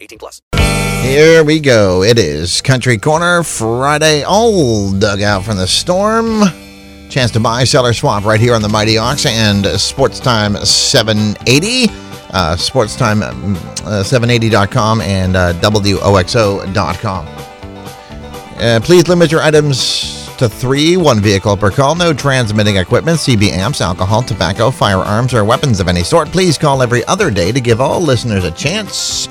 [0.00, 0.42] 18 plus.
[1.02, 2.02] Here we go.
[2.02, 4.22] It is Country Corner Friday.
[4.24, 6.42] All dug out from the storm.
[7.08, 10.56] Chance to buy, sell, or swap right here on the Mighty Ox and Sports Time
[10.56, 11.88] 780.
[12.30, 17.26] Uh, SportsTime780.com and uh, WOXO.com.
[18.60, 23.50] Uh, please limit your items to three, one vehicle per call, no transmitting equipment, CB
[23.50, 26.28] amps, alcohol, tobacco, firearms, or weapons of any sort.
[26.28, 29.26] Please call every other day to give all listeners a chance.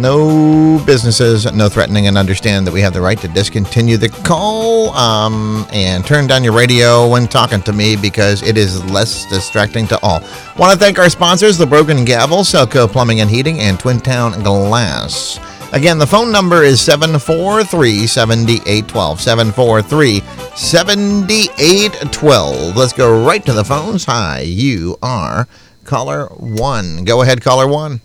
[0.00, 4.94] No businesses, no threatening, and understand that we have the right to discontinue the call
[4.94, 9.86] um, and turn down your radio when talking to me because it is less distracting
[9.88, 10.22] to all.
[10.56, 14.42] Want to thank our sponsors, The Broken Gavel, Selco Plumbing and Heating, and Twin Town
[14.42, 15.38] Glass.
[15.74, 19.20] Again, the phone number is 743 7812.
[19.20, 20.20] 743
[20.56, 22.74] 7812.
[22.74, 24.06] Let's go right to the phones.
[24.06, 25.46] Hi, you are
[25.84, 27.04] caller one.
[27.04, 28.00] Go ahead, caller one.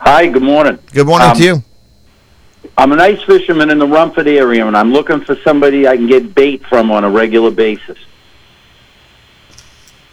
[0.00, 0.78] Hi, good morning.
[0.92, 1.62] Good morning Um, to you.
[2.76, 6.06] I'm an ice fisherman in the Rumford area, and I'm looking for somebody I can
[6.06, 7.98] get bait from on a regular basis.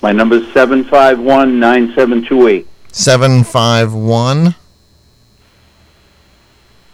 [0.02, 2.68] My number is 751 9728.
[2.92, 4.56] 751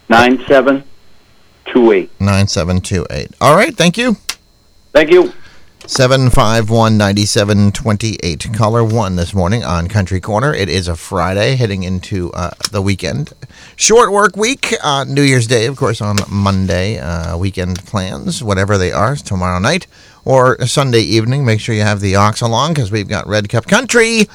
[0.09, 2.09] 9728.
[2.19, 3.31] 9728.
[3.41, 4.15] All right, thank you.
[4.93, 5.33] Thank you.
[5.85, 8.53] 751 9728.
[8.53, 10.53] Caller one this morning on Country Corner.
[10.53, 13.33] It is a Friday heading into uh, the weekend.
[13.75, 14.73] Short work week.
[14.81, 16.99] Uh, New Year's Day, of course, on Monday.
[16.99, 19.85] Uh, weekend plans, whatever they are, tomorrow night
[20.23, 21.43] or Sunday evening.
[21.43, 24.29] Make sure you have the ox along because we've got Red Cup Country.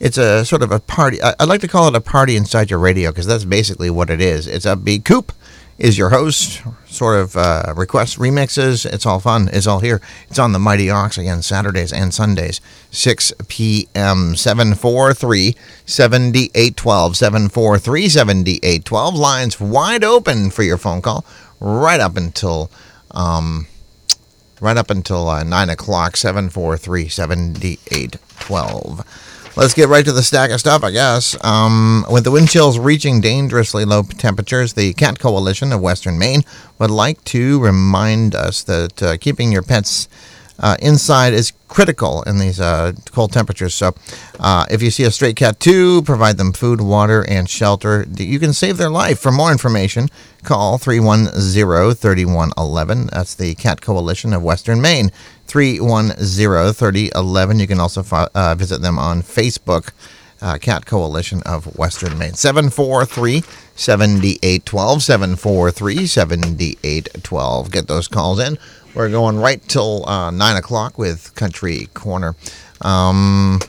[0.00, 1.22] It's a sort of a party.
[1.22, 4.10] I, I like to call it a party inside your radio because that's basically what
[4.10, 4.48] it is.
[4.48, 5.32] It's a big coop
[5.78, 8.84] is your host, sort of uh, requests, remixes.
[8.84, 9.48] It's all fun.
[9.52, 10.00] It's all here.
[10.28, 14.34] It's on the Mighty Ox again, Saturdays and Sundays, 6 p.m.
[14.34, 15.54] 743
[15.86, 17.16] 7812.
[17.16, 19.14] 743 7812.
[19.14, 21.24] Lines wide open for your phone call
[21.60, 22.70] right up until.
[23.12, 23.66] Um,
[24.60, 29.04] right up until uh, 9 o'clock, 743 7812.
[29.58, 31.36] Let's get right to the stack of stuff, I guess.
[31.44, 36.42] Um, with the wind chills reaching dangerously low temperatures, the Cat Coalition of Western Maine
[36.78, 40.08] would like to remind us that uh, keeping your pets
[40.58, 43.74] uh, inside is critical in these uh, cold temperatures.
[43.74, 43.94] So,
[44.40, 48.06] uh, if you see a stray cat too, provide them food, water, and shelter.
[48.16, 49.20] You can save their life.
[49.20, 50.08] For more information,
[50.42, 51.32] call 310
[51.94, 53.06] 3111.
[53.12, 55.10] That's the Cat Coalition of Western Maine.
[55.46, 57.58] 310 3011.
[57.58, 58.04] You can also
[58.34, 59.90] uh, visit them on Facebook.
[60.40, 62.34] Uh, Cat Coalition of Western Maine.
[62.34, 63.42] 743
[63.74, 65.02] 7812.
[65.02, 67.70] 743 7812.
[67.72, 68.56] Get those calls in.
[68.98, 72.34] We're going right till uh, 9 o'clock with Country Corner.
[72.80, 73.60] Um,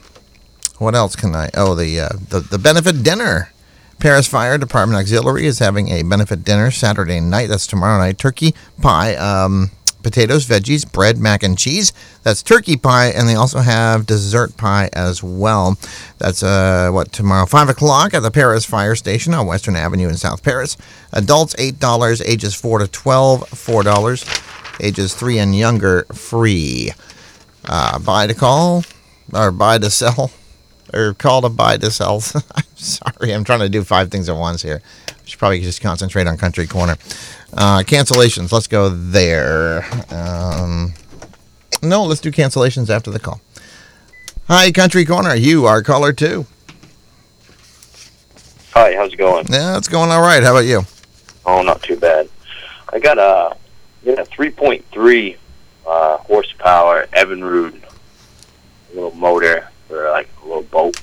[0.79, 1.51] what else can I?
[1.53, 3.51] Oh, the, uh, the, the benefit dinner.
[3.99, 7.47] Paris Fire Department Auxiliary is having a benefit dinner Saturday night.
[7.47, 8.17] That's tomorrow night.
[8.17, 9.69] Turkey pie, um,
[10.01, 11.93] potatoes, veggies, bread, mac and cheese.
[12.23, 15.77] That's turkey pie, and they also have dessert pie as well.
[16.17, 20.17] That's uh, what tomorrow, five o'clock at the Paris Fire Station on Western Avenue in
[20.17, 20.75] South Paris.
[21.13, 24.23] Adults eight dollars, ages four to twelve, four dollars,
[24.79, 26.91] ages three and younger free.
[27.65, 28.83] Uh, buy to call
[29.33, 30.31] or buy to sell
[30.93, 32.23] or call to buy to sell.
[32.55, 34.81] I'm sorry, I'm trying to do five things at once here.
[35.07, 36.93] I should probably just concentrate on Country Corner.
[37.53, 39.85] Uh, cancellations, let's go there.
[40.09, 40.93] Um,
[41.81, 43.41] no, let's do cancellations after the call.
[44.47, 45.35] Hi, Country Corner.
[45.35, 46.45] You are caller two.
[48.73, 49.45] Hi, how's it going?
[49.49, 50.41] Yeah, it's going all right.
[50.41, 50.81] How about you?
[51.45, 52.29] Oh, not too bad.
[52.91, 53.55] I got a
[54.05, 55.37] a 3.3
[55.85, 57.81] uh, horsepower Evinrude
[58.93, 60.99] little motor for like a little boat.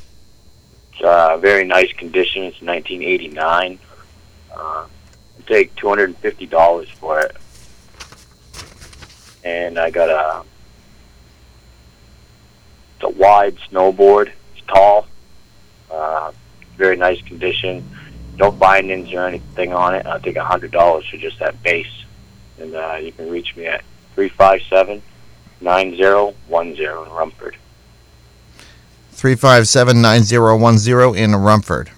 [0.93, 2.45] It's uh, very nice condition.
[2.45, 3.79] It's 1989.
[4.51, 4.89] Uh, I'll
[5.47, 7.37] take $250 for it.
[9.45, 10.45] And I got a
[12.97, 14.33] it's a wide snowboard.
[14.57, 15.07] It's tall.
[15.91, 16.33] Uh,
[16.77, 17.89] very nice condition.
[18.39, 20.07] No bindings or anything on it.
[20.07, 22.05] I'll take a hundred dollars for just that base.
[22.58, 25.03] And uh, you can reach me at three five seven
[25.61, 27.56] nine zero one zero in Rumford.
[29.17, 31.91] 357 9010 in Rumford.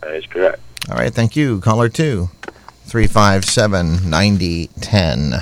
[0.00, 0.60] That is correct.
[0.90, 1.60] All right, thank you.
[1.60, 2.30] Caller two,
[2.84, 5.34] three five seven ninety ten.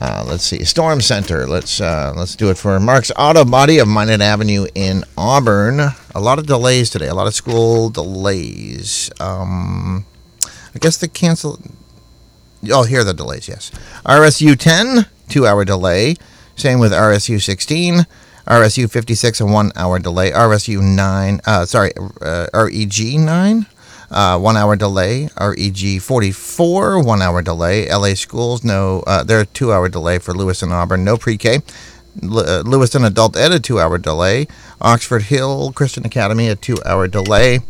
[0.00, 1.46] Uh, let's see, Storm Center.
[1.46, 5.80] Let's uh, let's do it for Mark's Auto Body of Minot Avenue in Auburn.
[6.14, 7.08] A lot of delays today.
[7.08, 9.10] A lot of school delays.
[9.20, 10.06] Um,
[10.74, 11.60] I guess the cancel.
[12.70, 13.48] Oh, here are the delays.
[13.48, 13.70] Yes,
[14.04, 16.16] RSU 10, two hour delay.
[16.56, 18.06] Same with RSU sixteen.
[18.46, 20.32] RSU 56, a one hour delay.
[20.32, 23.66] RSU 9, uh, sorry, uh, REG 9,
[24.10, 25.28] uh, one hour delay.
[25.38, 27.88] REG 44, one hour delay.
[27.88, 31.60] LA schools, no, uh, they're a two hour delay for Lewiston Auburn, no pre K.
[32.24, 34.48] L- Lewiston Adult Ed, a two hour delay.
[34.80, 37.60] Oxford Hill Christian Academy, a two hour delay.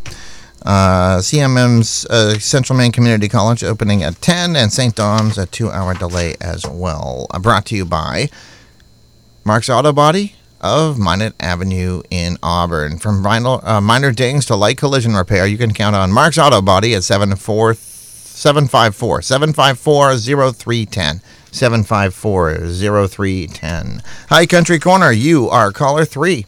[0.63, 4.95] Uh, CMM's uh, Central Maine Community College opening at 10, and St.
[4.95, 7.27] Dom's a two hour delay as well.
[7.31, 8.29] Uh, brought to you by
[9.43, 12.99] Mark's Auto Body of Minot Avenue in Auburn.
[12.99, 16.61] From vinyl, uh, minor dings to light collision repair, you can count on Mark's Auto
[16.61, 21.21] Body at 74 754 754 0310.
[21.51, 24.01] 754 0310.
[24.29, 25.11] Hi, Country Corner.
[25.11, 26.45] You are caller three.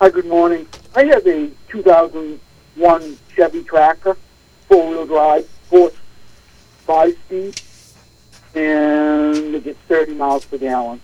[0.00, 0.66] Hi, good morning.
[0.94, 1.50] I have a
[2.82, 4.16] 2001 Chevy Tracker,
[4.68, 5.94] four-wheel drive, horse,
[6.84, 7.60] five-speed,
[8.56, 11.00] and it gets 30 miles per gallon.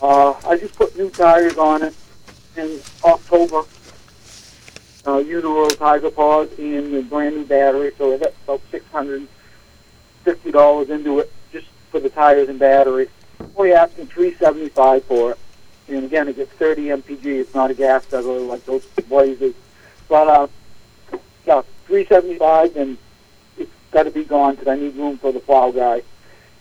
[0.00, 1.94] Uh, I just put new tires on it
[2.56, 3.64] in October.
[5.04, 11.18] Uh, Uniroyal Tiger Paws and a brand new battery, so I got about $650 into
[11.18, 13.10] it just for the tires and battery.
[13.54, 15.38] Only asking 375 for it
[15.88, 17.24] and again, it gets 30 mpg.
[17.24, 19.54] It's not a gas guzzler like those blazers.
[20.08, 20.46] But uh,
[21.86, 22.98] 375, and
[23.58, 26.02] it's got to be gone because I need room for the plow guy.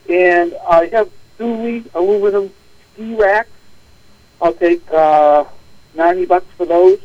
[0.10, 2.51] And I have Thule aluminum
[2.94, 3.50] ski racks.
[4.42, 5.45] I'll take uh,
[5.95, 7.00] 90 bucks for those.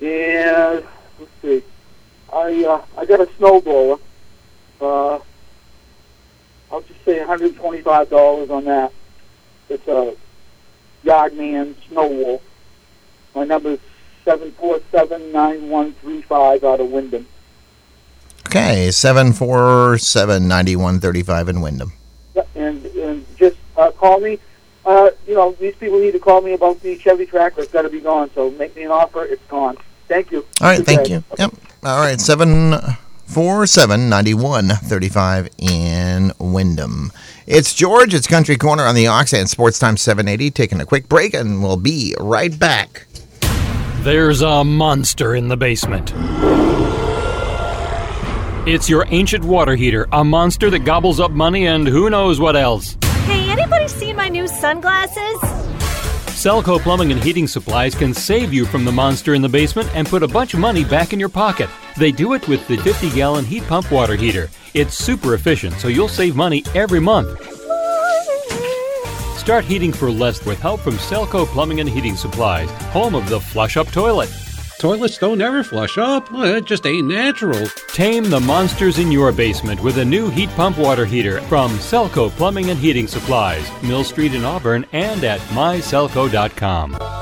[0.00, 0.84] And
[1.18, 1.62] let's see,
[2.32, 4.00] I uh, I got a snowblower.
[4.80, 5.18] Uh,
[6.72, 8.92] I'll just say $125 on that.
[9.68, 10.16] It's a
[11.04, 12.42] Yardman Snow Wolf.
[13.34, 13.80] My number is
[14.26, 17.26] 747-9135 out of Windham.
[18.46, 21.92] Okay, 747 9135 in Windham.
[22.54, 24.38] And, and just uh, call me.
[24.84, 27.60] Uh, you know, these people need to call me about the Chevy Tracker.
[27.60, 28.30] It's got to be gone.
[28.34, 29.24] So make me an offer.
[29.24, 29.76] It's gone.
[30.08, 30.44] Thank you.
[30.60, 31.12] All right, Good thank day.
[31.14, 31.24] you.
[31.38, 31.52] Yep.
[31.84, 37.12] All right, 747 9135 in Windham.
[37.46, 38.14] It's George.
[38.14, 40.50] It's Country Corner on the Ox and Sports Time 780.
[40.50, 43.06] Taking a quick break, and we'll be right back.
[44.02, 46.14] There's a monster in the basement.
[48.66, 52.56] It's your ancient water heater, a monster that gobbles up money and who knows what
[52.56, 52.96] else.
[53.26, 55.38] Hey, anybody seen my new sunglasses?
[56.32, 60.08] Selco Plumbing and Heating Supplies can save you from the monster in the basement and
[60.08, 61.68] put a bunch of money back in your pocket.
[61.98, 64.48] They do it with the 50 gallon heat pump water heater.
[64.72, 67.59] It's super efficient, so you'll save money every month.
[69.40, 73.40] Start heating for less with help from Selco Plumbing and Heating Supplies, home of the
[73.40, 74.28] flush up toilet.
[74.78, 76.30] Toilets don't ever flush up.
[76.30, 77.66] Well, it just ain't natural.
[77.88, 82.28] Tame the monsters in your basement with a new heat pump water heater from Selco
[82.28, 87.19] Plumbing and Heating Supplies, Mill Street in Auburn, and at myselco.com.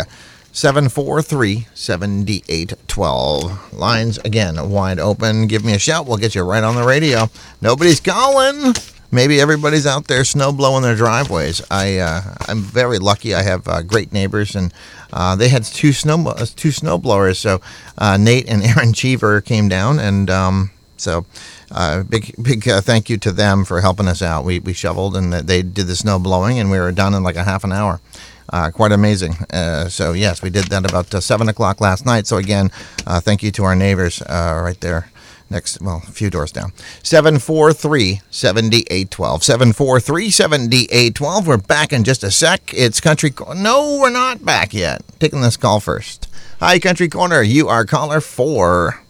[0.56, 3.74] 743 7812.
[3.74, 5.48] Lines again wide open.
[5.48, 6.06] Give me a shout.
[6.06, 7.28] We'll get you right on the radio.
[7.60, 8.72] Nobody's calling.
[9.12, 11.60] Maybe everybody's out there snow blowing their driveways.
[11.70, 13.34] I uh, I'm very lucky.
[13.34, 14.72] I have uh, great neighbors, and
[15.12, 17.38] uh, they had two snow two snow blowers.
[17.38, 17.60] So
[17.98, 21.26] uh, Nate and Aaron Cheever came down, and um, so
[21.70, 24.46] uh, big big uh, thank you to them for helping us out.
[24.46, 27.36] We we shoveled, and they did the snow blowing, and we were done in like
[27.36, 28.00] a half an hour.
[28.48, 29.34] Uh, quite amazing.
[29.52, 32.26] Uh, so yes, we did that about uh, seven o'clock last night.
[32.26, 32.70] So again,
[33.06, 35.10] uh, thank you to our neighbors uh, right there.
[35.48, 36.72] Next, well, a few doors down.
[37.04, 39.44] 743 7812.
[39.44, 41.46] 743 7812.
[41.46, 42.72] We're back in just a sec.
[42.74, 43.60] It's Country Corner.
[43.60, 45.02] No, we're not back yet.
[45.20, 46.28] Taking this call first.
[46.58, 47.42] Hi, Country Corner.
[47.42, 49.00] You are caller four.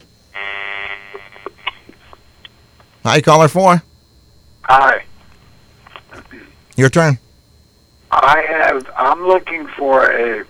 [3.02, 3.82] Hi, caller four.
[4.64, 5.04] Hi.
[6.76, 7.18] Your turn.
[8.10, 8.88] I have.
[8.96, 10.44] I'm looking for a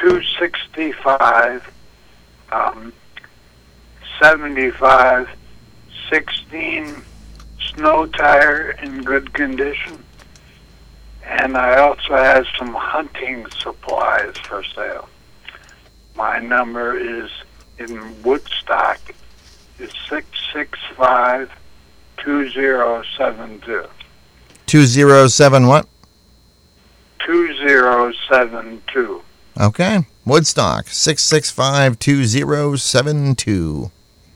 [0.00, 1.72] 265,
[2.52, 2.92] um,
[4.20, 5.28] 75,
[6.10, 7.02] 16
[7.74, 10.02] snow tire in good condition,
[11.24, 15.08] and I also have some hunting supplies for sale.
[16.14, 17.30] My number is
[17.78, 19.00] in Woodstock
[19.78, 21.50] is six six five
[22.16, 23.84] two zero seven two.
[24.66, 25.86] 207 what?
[27.86, 29.22] 2072.
[29.60, 30.06] Okay.
[30.24, 33.92] Woodstock, 665 2072.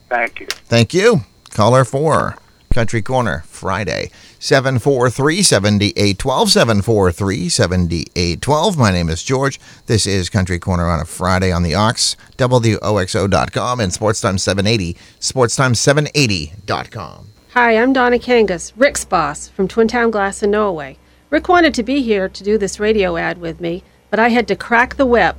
[0.07, 0.47] Thank you.
[0.47, 1.25] Thank you.
[1.49, 2.37] Caller 4,
[2.73, 6.49] Country Corner, Friday, 743 7812.
[6.49, 8.77] 743 7812.
[8.77, 9.59] My name is George.
[9.85, 17.27] This is Country Corner on a Friday on the Ox, WOXO.com, and Sportstime 780, Sportstime780.com.
[17.53, 20.97] Hi, I'm Donna Kangas, Rick's boss from Twin Town Glass in Norway.
[21.31, 24.49] Rick wanted to be here to do this radio ad with me, but I had
[24.49, 25.37] to crack the whip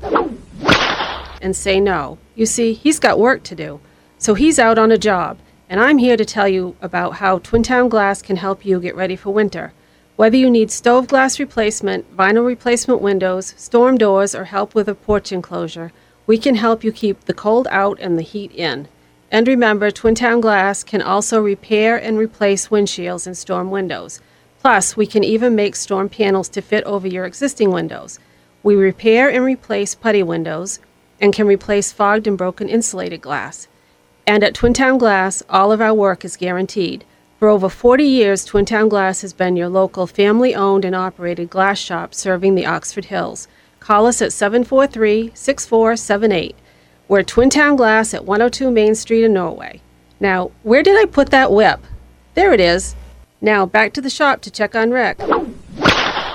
[1.42, 2.16] and say no.
[2.34, 3.78] You see, he's got work to do,
[4.16, 5.36] so he's out on a job,
[5.68, 8.96] and I'm here to tell you about how Twin Town Glass can help you get
[8.96, 9.74] ready for winter.
[10.16, 14.94] Whether you need stove glass replacement, vinyl replacement windows, storm doors, or help with a
[14.94, 15.92] porch enclosure,
[16.26, 18.88] we can help you keep the cold out and the heat in.
[19.30, 24.22] And remember, Twin Town Glass can also repair and replace windshields and storm windows.
[24.62, 28.20] Plus, we can even make storm panels to fit over your existing windows.
[28.62, 30.78] We repair and replace putty windows
[31.20, 33.66] and can replace fogged and broken insulated glass.
[34.24, 37.04] And at Twin Town Glass, all of our work is guaranteed.
[37.40, 41.50] For over 40 years, Twin Town Glass has been your local family owned and operated
[41.50, 43.48] glass shop serving the Oxford Hills.
[43.80, 46.54] Call us at 743 6478.
[47.08, 49.80] We're Twin Town Glass at 102 Main Street in Norway.
[50.20, 51.80] Now, where did I put that whip?
[52.34, 52.94] There it is.
[53.44, 55.18] Now, back to the shop to check on Rick.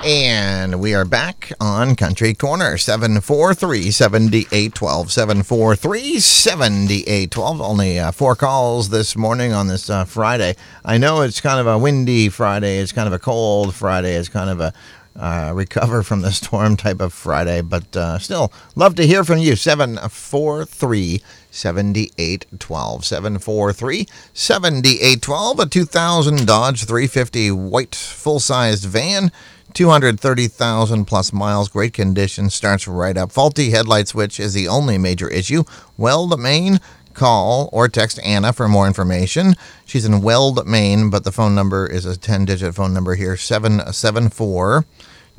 [0.04, 5.10] And we are back on Country Corner, 743 7812.
[5.10, 7.60] 743 7812.
[7.62, 10.54] Only uh, four calls this morning on this uh, Friday.
[10.84, 14.28] I know it's kind of a windy Friday, it's kind of a cold Friday, it's
[14.28, 14.74] kind of a
[15.16, 19.38] uh, recover from the storm type of Friday, but uh, still, love to hear from
[19.38, 19.56] you.
[19.56, 23.04] 743 7812.
[23.04, 25.58] 743 7812.
[25.60, 29.32] A 2000 Dodge 350 white full sized van.
[29.74, 33.30] 230,000 plus miles, great condition, starts right up.
[33.30, 35.62] Faulty headlight switch is the only major issue.
[35.98, 36.80] Weld, Maine,
[37.12, 39.54] call or text Anna for more information.
[39.84, 43.36] She's in Weld, Maine, but the phone number is a 10 digit phone number here
[43.36, 44.86] 774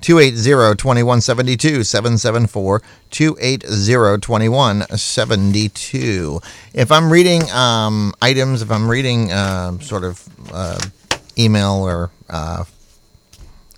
[0.01, 1.84] 280 2172.
[1.84, 6.41] 774 280 2172.
[6.74, 10.79] If I'm reading um, items, if I'm reading uh, sort of uh,
[11.38, 12.65] email or uh,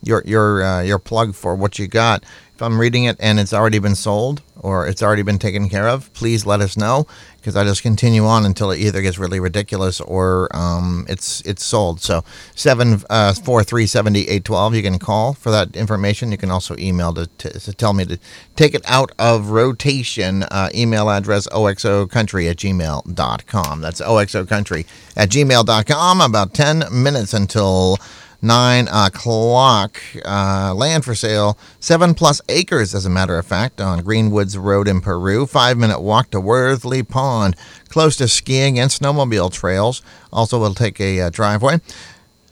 [0.03, 2.23] your your uh, your plug for what you got.
[2.61, 5.89] If I'm reading it and it's already been sold or it's already been taken care
[5.89, 9.39] of, please let us know because I just continue on until it either gets really
[9.39, 12.01] ridiculous or um, it's it's sold.
[12.01, 14.75] So seven uh, four three seventy eight twelve.
[14.75, 16.31] You can call for that information.
[16.31, 18.19] You can also email to, to, to tell me to
[18.55, 20.43] take it out of rotation.
[20.43, 23.81] Uh, email address oxocountry at gmail.com.
[23.81, 24.85] That's oxocountry
[25.17, 26.21] at gmail.com.
[26.21, 27.97] About ten minutes until
[28.41, 30.01] nine o'clock.
[30.25, 34.87] Uh, land for sale, seven plus acres, as a matter of fact, on Greenwoods Road
[34.87, 35.45] in Peru.
[35.45, 37.55] Five minute walk to Worthley Pond,
[37.89, 40.01] close to skiing and snowmobile trails.
[40.31, 41.79] Also, will take a uh, driveway.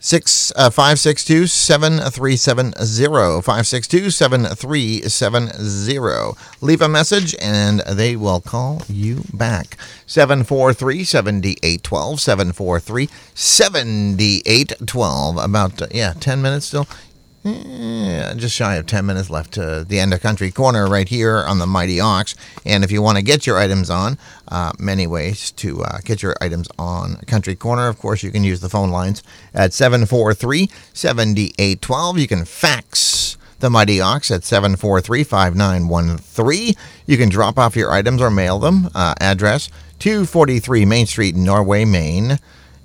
[0.02, 5.50] Six uh, five six two seven three seven zero five six two seven three seven
[5.52, 6.38] zero.
[6.62, 9.76] Leave a message and they will call you back.
[10.06, 15.36] 743 7812 743 7812.
[15.36, 16.88] About uh, yeah, ten minutes still.
[17.42, 21.38] Yeah, just shy of 10 minutes left to the end of Country Corner right here
[21.38, 22.34] on the Mighty Ox.
[22.66, 24.18] And if you want to get your items on,
[24.48, 27.88] uh, many ways to uh, get your items on Country Corner.
[27.88, 29.22] Of course, you can use the phone lines
[29.54, 32.18] at 743 7812.
[32.18, 36.74] You can fax the Mighty Ox at 743 5913.
[37.06, 38.90] You can drop off your items or mail them.
[38.94, 42.38] Uh, address 243 Main Street, Norway, Maine.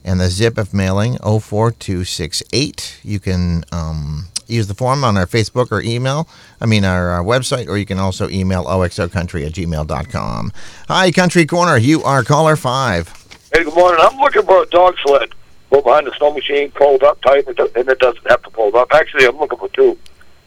[0.05, 2.99] And the zip of mailing 04268.
[3.03, 6.27] You can um, use the form on our Facebook or email,
[6.61, 10.51] I mean our, our website, or you can also email oxocountry at gmail.com.
[10.87, 11.77] Hi, Country Corner.
[11.77, 13.09] You are caller five.
[13.53, 13.99] Hey, good morning.
[14.01, 15.29] I'm looking for a dog sled.
[15.71, 18.89] Go behind the snow machine, pulled up tight, and it- doesn't have to pull up.
[18.93, 19.97] Actually, I'm looking for two.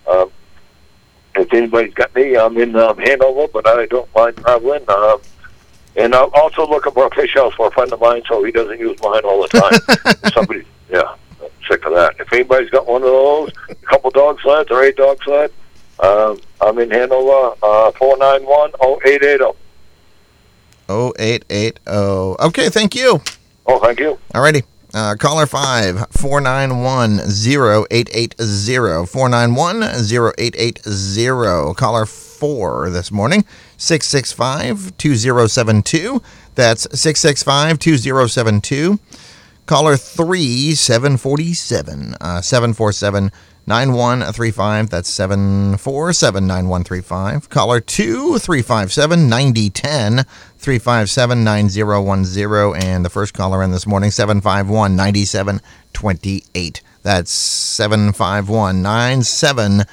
[0.06, 0.30] Um,
[1.34, 4.84] if anybody's got me, I'm in um, Hanover, but I don't mind traveling.
[4.88, 5.20] Um,
[5.96, 8.52] and I'm also looking for a fish house for a friend of mine, so he
[8.52, 10.30] doesn't use mine all the time.
[10.32, 11.14] Somebody, yeah,
[11.68, 12.16] sick of that.
[12.18, 15.52] If anybody's got one of those, a couple dog sleds or a dog sled,
[16.00, 19.56] um, I'm in Hanover, uh, four nine one oh eight eight zero.
[20.88, 21.80] 0880.
[21.86, 23.20] Okay, thank you.
[23.66, 24.18] Oh, thank you.
[24.34, 24.64] Alrighty.
[24.94, 31.74] Uh, caller 5 491 0880 491 0880.
[31.74, 33.44] Caller 4 this morning
[33.76, 36.22] 665 2072.
[36.54, 38.98] That's 665 2072.
[39.68, 43.30] Caller 3 747 uh, 747
[43.66, 44.88] 9135.
[44.88, 47.50] That's 747 9135.
[47.50, 50.24] Caller 2 357 9010
[50.56, 52.82] 357 9010.
[52.82, 56.80] And the first caller in this morning 751 9728.
[57.02, 59.86] That's 751 9728.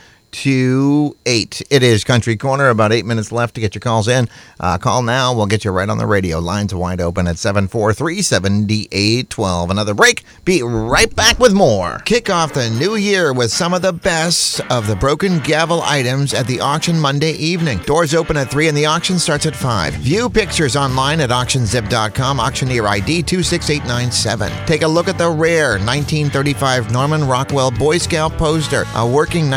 [1.70, 2.70] It is Country Corner.
[2.70, 4.28] About eight minutes left to get your calls in.
[4.60, 5.34] Uh, call now.
[5.34, 6.40] We'll get you right on the radio.
[6.40, 9.70] Lines wide open at 743 7812.
[9.70, 10.24] Another break.
[10.44, 12.00] Be right back with more.
[12.06, 16.34] Kick off the new year with some of the best of the broken gavel items
[16.34, 17.78] at the auction Monday evening.
[17.80, 19.94] Doors open at 3 and the auction starts at 5.
[19.96, 24.66] View pictures online at auctionzip.com, auctioneer ID 26897.
[24.66, 29.50] Take a look at the rare 1935 Norman Rockwell Boy Scout poster, a working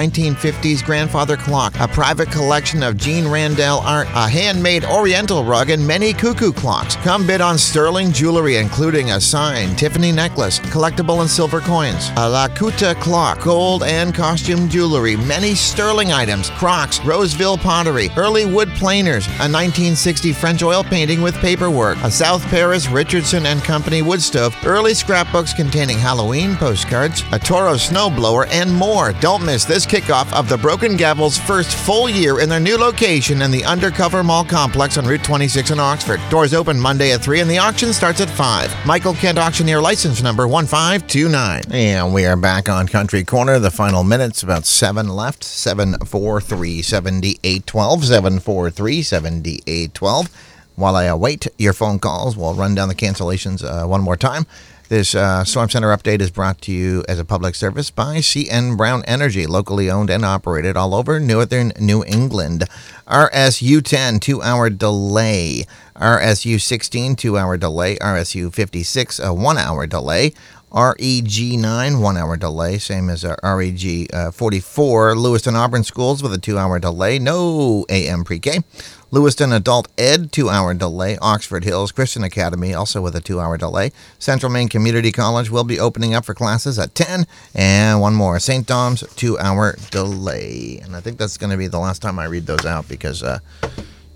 [0.69, 5.87] 1950s grandfather clock, a private collection of Jean Randell art, a handmade oriental rug, and
[5.87, 6.97] many cuckoo clocks.
[6.97, 12.29] Come bid on sterling jewelry, including a signed Tiffany necklace, collectible and silver coins, a
[12.29, 19.27] Lakuta clock, gold and costume jewelry, many sterling items, Crocs, Roseville pottery, early wood planers,
[19.27, 24.57] a 1960 French oil painting with paperwork, a South Paris Richardson and Company wood stove,
[24.65, 29.13] early scrapbooks containing Halloween postcards, a Toro snowblower, and more.
[29.15, 33.43] Don't miss this kickoff of the Broken Gavel's first full year in their new location
[33.43, 36.21] in the Undercover Mall complex on Route 26 in Oxford.
[36.31, 38.87] Doors open Monday at 3 and the auction starts at 5.
[38.87, 41.63] Michael Kent Auctioneer license number 1529.
[41.71, 43.59] And we are back on Country Corner.
[43.61, 45.45] The final minutes, about 7 left.
[45.45, 48.05] 743 7812.
[48.05, 50.29] 743 7812.
[50.75, 54.47] While I await your phone calls, we'll run down the cancellations uh, one more time.
[54.89, 58.75] This uh, Storm Center update is brought to you as a public service by CN
[58.75, 62.65] Brown Energy, locally owned and operated all over northern New England.
[63.07, 65.67] RSU 10, two hour delay.
[65.95, 67.97] RSU 16, two hour delay.
[67.97, 70.33] RSU 56, a one hour delay.
[70.73, 75.17] REG 9, one hour delay, same as uh, REG uh, 44.
[75.17, 78.61] Lewiston Auburn Schools with a two hour delay, no AM pre K.
[79.11, 81.17] Lewiston Adult Ed, two hour delay.
[81.23, 83.91] Oxford Hills Christian Academy, also with a two hour delay.
[84.19, 87.27] Central Maine Community College will be opening up for classes at 10.
[87.55, 88.67] And one more, St.
[88.67, 90.81] Dom's, two hour delay.
[90.83, 93.23] And I think that's going to be the last time I read those out because,
[93.23, 93.39] uh,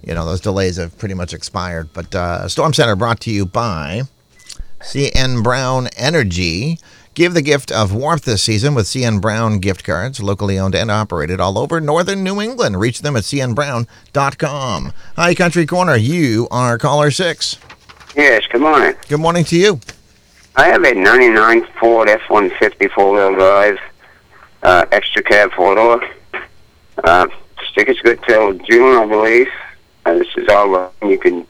[0.06, 1.88] you know, those delays have pretty much expired.
[1.94, 4.02] But uh, Storm Center brought to you by.
[4.80, 6.78] CN Brown Energy.
[7.14, 10.90] Give the gift of warmth this season with CN Brown gift cards, locally owned and
[10.90, 12.80] operated all over northern New England.
[12.80, 14.92] Reach them at cnbrown.com.
[15.16, 15.94] Hi, Country Corner.
[15.94, 17.58] You are caller six.
[18.16, 18.94] Yes, good morning.
[19.08, 19.78] Good morning to you.
[20.56, 23.78] I have a 99 Ford F-150 four-wheel drive,
[24.62, 26.02] uh, extra cab four-door.
[27.04, 27.26] Uh,
[27.70, 29.48] sticker's good till June, I believe.
[30.06, 30.90] Uh, this is all right.
[31.02, 31.46] You can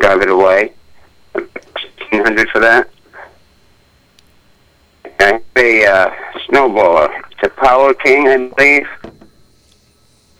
[0.00, 0.74] drive it away.
[1.32, 2.90] 1600 for that.
[5.18, 6.10] I have a uh,
[6.48, 7.22] snowblower.
[7.32, 8.88] It's a Power King, I believe.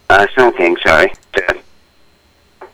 [0.09, 1.13] Uh, Snow King, sorry.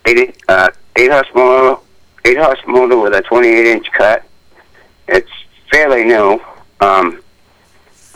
[0.04, 1.80] Eight, uh, eight horse motor,
[2.24, 4.24] eight horse motor with a 28 inch cut.
[5.08, 5.30] It's
[5.70, 6.40] fairly new.
[6.80, 7.22] Um,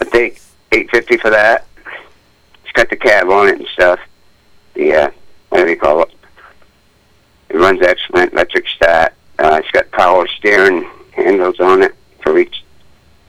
[0.01, 0.41] I think
[0.73, 1.67] eight fifty for that.
[2.65, 4.01] It's got the cab on it and stuff.
[4.79, 5.11] Uh,
[5.49, 6.13] whatever you call it.
[7.49, 9.15] It runs excellent, electric start.
[9.39, 12.65] Uh, it's got power steering handles on it for each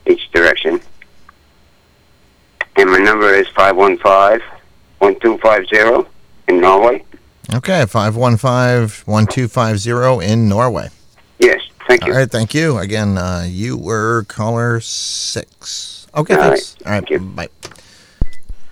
[0.09, 0.79] each direction.
[2.75, 4.41] And my number is five one five
[4.99, 6.07] one two five zero
[6.47, 7.03] in Norway.
[7.53, 10.89] Okay, 515-1250 in Norway.
[11.39, 12.11] Yes, thank you.
[12.11, 12.77] All right, thank you.
[12.77, 16.07] Again, uh, you were caller six.
[16.13, 16.75] Okay, All thanks.
[16.85, 17.47] All right, bye.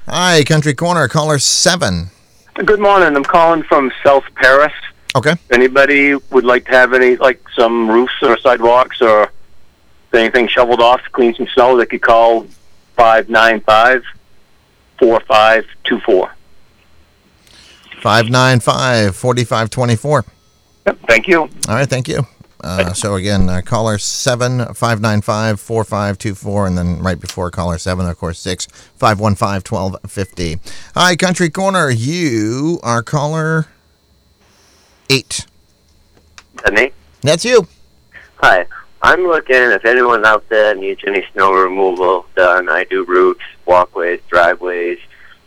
[0.08, 2.10] Hi, Country Corner, caller seven.
[2.56, 3.15] Good morning.
[3.15, 4.74] I'm calling from South Paris.
[5.15, 5.36] Okay.
[5.52, 9.32] Anybody would like to have any, like some roofs or sidewalks or
[10.15, 12.47] anything shoveled off to clean some snow, they could call
[12.95, 14.04] 595
[14.99, 16.32] 4524.
[18.01, 20.23] 595-4524.
[20.86, 21.41] Yep, thank you.
[21.41, 22.25] All right, thank you.
[22.62, 26.99] Uh, so again, uh, caller seven five nine five four five two four, and then
[26.99, 30.58] right before caller seven, of course, six five one five twelve fifty.
[30.95, 31.91] Hi, Country Corner.
[31.91, 33.67] You are caller
[35.10, 35.45] eight.
[36.63, 36.91] That me?
[37.21, 37.67] That's you.
[38.38, 38.65] Hi.
[39.06, 42.70] I'm looking if anyone out there needs any snow removal done.
[42.70, 44.98] I do roofs, walkways, driveways,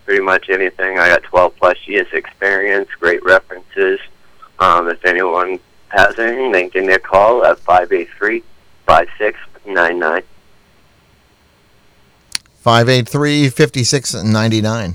[0.05, 1.01] pretty much anything.
[1.01, 3.99] I got 12 plus years experience, great references.
[4.61, 8.44] Um, if anyone has anything, they can give me a call at 583
[8.87, 10.23] 5699.
[12.61, 14.94] 583 5699.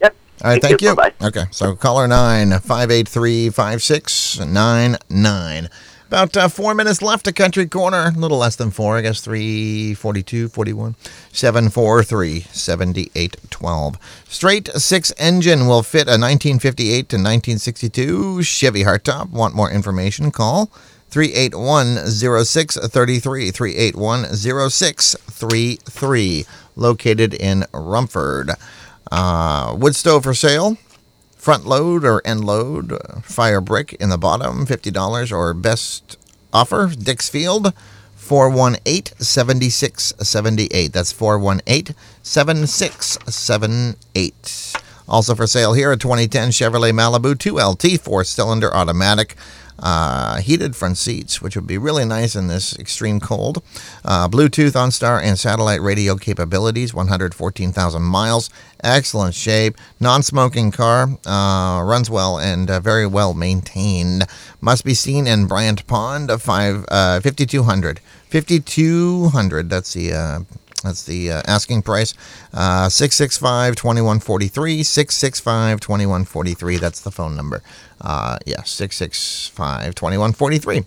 [0.00, 0.16] Yep.
[0.44, 0.90] All right, thank, thank you.
[0.90, 0.96] you.
[1.26, 5.68] Okay, so caller 9 583 5699.
[6.08, 8.12] About uh, four minutes left to Country Corner.
[8.14, 9.20] A little less than four, I guess.
[9.20, 10.94] 342, 41,
[11.32, 13.98] 743, 7812.
[14.28, 19.30] Straight six engine will fit a 1958 to 1962 Chevy hardtop.
[19.30, 20.30] Want more information?
[20.30, 20.66] Call
[21.10, 23.50] 381 0633.
[23.50, 26.46] 381 0633.
[26.76, 28.52] Located in Rumford.
[29.10, 30.76] Uh, wood stove for sale.
[31.46, 32.90] Front load or end load.
[32.90, 34.66] uh, Fire brick in the bottom.
[34.66, 36.18] $50 or best
[36.52, 36.88] offer.
[36.88, 37.72] Dixfield.
[38.16, 40.92] 418 7678.
[40.92, 44.72] That's 418 7678.
[45.08, 49.36] Also for sale here a 2010 Chevrolet Malibu 2LT four cylinder automatic.
[49.78, 53.62] Uh, heated front seats, which would be really nice in this extreme cold.
[54.04, 58.50] Uh, Bluetooth, OnStar, and satellite radio capabilities, 114,000 miles.
[58.82, 59.76] Excellent shape.
[60.00, 61.08] Non smoking car.
[61.26, 64.24] Uh, runs well and uh, very well maintained.
[64.60, 68.00] Must be seen in Bryant Pond, uh, five, uh, 5200.
[68.30, 70.46] 5200 That's the.
[70.86, 72.14] Uh, that's the uh, asking price.
[72.54, 74.82] Uh, 665 2143.
[74.82, 76.76] 665 2143.
[76.76, 77.62] That's the phone number.
[78.00, 80.84] Uh, yes, 665 2143.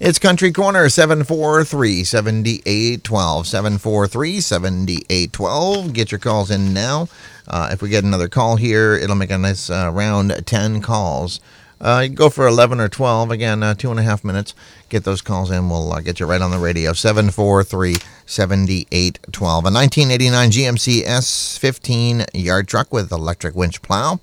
[0.00, 3.46] It's Country Corner 743 7812.
[3.46, 5.92] 743 7812.
[5.92, 7.08] Get your calls in now.
[7.48, 11.40] Uh, if we get another call here, it'll make a nice uh, round 10 calls.
[11.82, 13.32] Uh, you can go for 11 or 12.
[13.32, 14.54] Again, uh, two and a half minutes.
[14.88, 15.68] Get those calls in.
[15.68, 16.92] We'll uh, get you right on the radio.
[16.92, 19.64] 743 7812.
[19.64, 24.20] A 1989 GMC S15 yard truck with electric winch plow.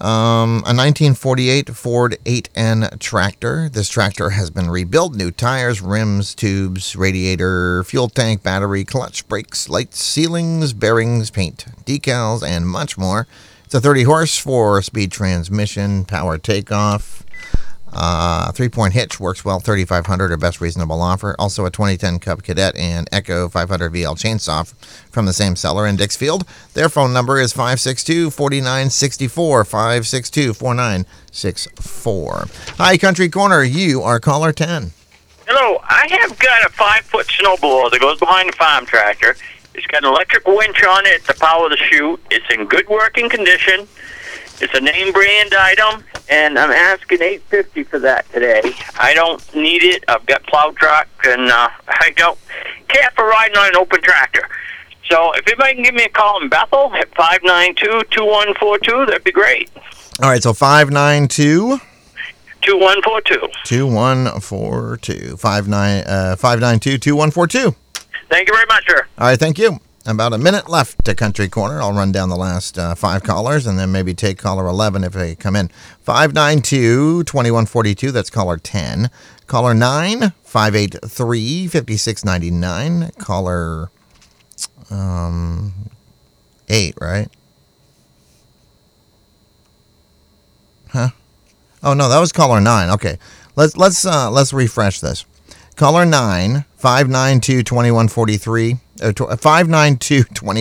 [0.03, 3.69] Um, a 1948 Ford 8N tractor.
[3.69, 5.15] This tractor has been rebuilt.
[5.15, 12.43] New tires, rims, tubes, radiator, fuel tank, battery, clutch, brakes, lights, ceilings, bearings, paint, decals,
[12.43, 13.29] and much more.
[13.65, 17.25] It's a 30 horse, four speed transmission, power takeoff.
[17.93, 21.37] Uh, three point hitch works well, 3500 or best reasonable offer.
[21.39, 24.67] Also a 2010 Cub Cadet and Echo 500 VL chainsaw
[25.11, 26.47] from the same seller in Dixfield.
[26.75, 29.65] Their phone number is 562 4964.
[29.65, 32.47] 562 4964.
[32.79, 33.63] Hi, Country Corner.
[33.63, 34.93] You are caller 10.
[35.47, 39.37] Hello, I have got a five foot snowblower that goes behind the farm tractor.
[39.75, 42.21] It's got an electric winch on it to power the chute.
[42.31, 43.89] It's in good working condition.
[44.61, 48.63] It's a name brand item, and I'm asking eight fifty for that today.
[48.99, 50.03] I don't need it.
[50.09, 52.39] I've got plow truck, and uh, I don't
[52.89, 54.49] care for riding on an open tractor.
[55.11, 58.25] So if anybody can give me a call in Bethel at five nine two two
[58.25, 59.71] one four two, that'd be great.
[60.23, 61.81] All right, so 592
[62.63, 63.49] Two one four two.
[63.65, 65.37] 2142.
[65.37, 67.75] 59, uh, 592 2142.
[68.31, 69.07] Thank you very much, sir.
[69.19, 69.79] All right, thank you.
[70.05, 71.81] About a minute left to Country Corner.
[71.81, 75.13] I'll run down the last uh, five callers and then maybe take caller 11 if
[75.13, 75.69] they come in.
[76.01, 79.11] 592 2142, that's caller 10.
[79.47, 83.11] Caller 9, 583 5699.
[83.19, 83.91] Caller
[84.91, 85.73] um,
[86.69, 87.29] 8, right?
[90.93, 91.09] Huh?
[91.83, 92.91] Oh no, that was caller nine.
[92.91, 93.19] Okay,
[93.57, 95.25] let's let's uh, let's refresh this.
[95.75, 98.79] Caller nine five nine two twenty one forty three.
[99.01, 99.13] Uh,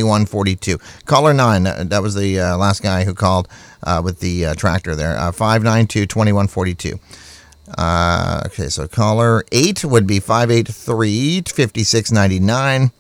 [0.03, 0.77] one forty two.
[1.05, 1.65] Caller nine.
[1.65, 3.47] uh, That was the uh, last guy who called
[3.84, 5.17] uh, with the uh, tractor there.
[5.17, 6.99] Uh, five nine two twenty one forty two.
[7.75, 12.91] Uh, okay, so caller eight would be 583 5699.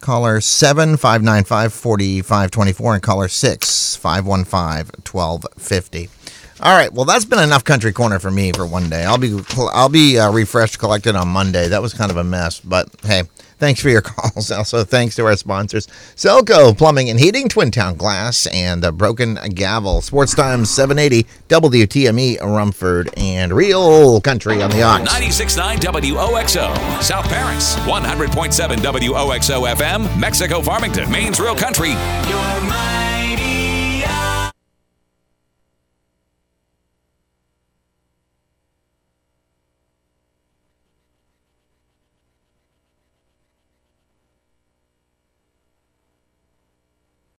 [0.00, 2.94] Caller 7 595 4524.
[2.94, 6.08] And caller 6 515 1250.
[6.60, 9.04] All right, well, that's been enough country corner for me for one day.
[9.04, 9.38] I'll be
[9.72, 11.68] I'll be uh, refreshed, collected on Monday.
[11.68, 13.22] That was kind of a mess, but hey,
[13.58, 14.50] thanks for your calls.
[14.50, 19.38] Also, thanks to our sponsors, Selco Plumbing and Heating, Twin Town Glass, and uh, Broken
[19.54, 20.00] Gavel.
[20.00, 25.08] Sports Times 780, WTME, Rumford, and Real Country on the Ox.
[25.12, 31.92] 96.9 WOXO, South Paris, 100.7 WOXO FM, Mexico Farmington, Maine's Real Country.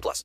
[0.00, 0.24] 18 plus.